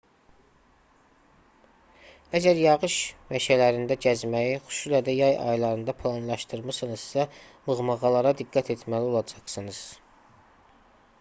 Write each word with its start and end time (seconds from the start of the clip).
əgər 2.37 2.61
yağış 2.61 2.95
meşələrində 3.33 3.97
gəzməyi 4.05 4.55
xüsusilə 4.63 5.01
də 5.09 5.13
yay 5.19 5.37
aylarında 5.51 5.95
planlaşdırmısınızsa 5.99 7.25
mığmığılara 7.69 8.31
diqqət 8.41 8.71
etməli 8.77 9.11
olacaqsınız 9.13 9.83